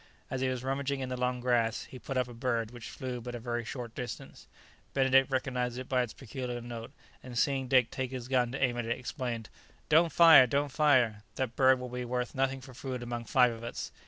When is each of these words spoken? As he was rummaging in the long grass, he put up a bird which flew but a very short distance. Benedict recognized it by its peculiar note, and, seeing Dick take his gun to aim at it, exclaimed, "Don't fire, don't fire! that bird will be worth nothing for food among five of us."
As 0.31 0.41
he 0.41 0.49
was 0.49 0.63
rummaging 0.63 1.01
in 1.01 1.09
the 1.09 1.15
long 1.15 1.41
grass, 1.41 1.83
he 1.83 1.99
put 1.99 2.17
up 2.17 2.27
a 2.27 2.33
bird 2.33 2.71
which 2.71 2.89
flew 2.89 3.21
but 3.21 3.35
a 3.35 3.39
very 3.39 3.63
short 3.63 3.93
distance. 3.93 4.47
Benedict 4.95 5.29
recognized 5.29 5.77
it 5.77 5.87
by 5.87 6.01
its 6.01 6.11
peculiar 6.11 6.59
note, 6.59 6.91
and, 7.21 7.37
seeing 7.37 7.67
Dick 7.67 7.91
take 7.91 8.09
his 8.09 8.27
gun 8.27 8.51
to 8.53 8.63
aim 8.63 8.79
at 8.79 8.85
it, 8.87 8.97
exclaimed, 8.97 9.47
"Don't 9.89 10.11
fire, 10.11 10.47
don't 10.47 10.71
fire! 10.71 11.21
that 11.35 11.55
bird 11.55 11.79
will 11.79 11.87
be 11.89 12.03
worth 12.03 12.33
nothing 12.33 12.61
for 12.61 12.73
food 12.73 13.03
among 13.03 13.25
five 13.25 13.51
of 13.51 13.63
us." 13.63 13.91